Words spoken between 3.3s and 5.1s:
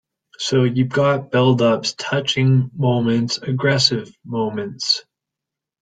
aggressive moments.